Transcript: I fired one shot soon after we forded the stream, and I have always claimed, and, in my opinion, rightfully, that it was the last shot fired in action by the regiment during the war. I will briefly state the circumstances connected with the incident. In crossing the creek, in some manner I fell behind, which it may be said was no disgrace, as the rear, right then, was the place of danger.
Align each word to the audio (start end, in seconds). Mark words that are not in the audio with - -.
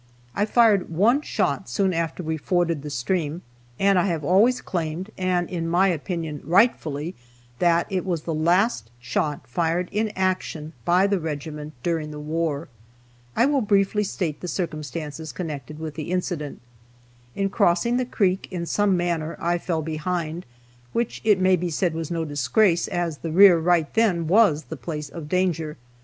I 0.33 0.45
fired 0.45 0.89
one 0.89 1.21
shot 1.21 1.69
soon 1.69 1.93
after 1.93 2.23
we 2.23 2.35
forded 2.35 2.81
the 2.81 2.89
stream, 2.89 3.43
and 3.77 3.99
I 3.99 4.05
have 4.05 4.23
always 4.23 4.59
claimed, 4.59 5.11
and, 5.15 5.47
in 5.47 5.69
my 5.69 5.89
opinion, 5.89 6.41
rightfully, 6.43 7.13
that 7.59 7.85
it 7.91 8.03
was 8.03 8.23
the 8.23 8.33
last 8.33 8.89
shot 8.99 9.45
fired 9.45 9.89
in 9.91 10.09
action 10.15 10.73
by 10.85 11.05
the 11.05 11.19
regiment 11.19 11.73
during 11.83 12.09
the 12.09 12.19
war. 12.19 12.67
I 13.35 13.45
will 13.45 13.61
briefly 13.61 14.03
state 14.03 14.41
the 14.41 14.47
circumstances 14.47 15.31
connected 15.31 15.77
with 15.77 15.93
the 15.93 16.09
incident. 16.09 16.61
In 17.35 17.51
crossing 17.51 17.97
the 17.97 18.03
creek, 18.05 18.47
in 18.49 18.65
some 18.65 18.97
manner 18.97 19.37
I 19.39 19.59
fell 19.59 19.83
behind, 19.83 20.47
which 20.93 21.21
it 21.23 21.39
may 21.39 21.55
be 21.55 21.69
said 21.69 21.93
was 21.93 22.09
no 22.09 22.25
disgrace, 22.25 22.87
as 22.87 23.19
the 23.19 23.31
rear, 23.31 23.59
right 23.59 23.93
then, 23.93 24.25
was 24.25 24.63
the 24.63 24.77
place 24.77 25.09
of 25.09 25.29
danger. 25.29 25.77